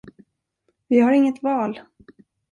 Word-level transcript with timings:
Vi 0.87 0.99
har 0.99 1.11
inget 1.11 1.43
val! 1.43 1.79